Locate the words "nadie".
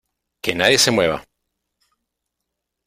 0.55-0.79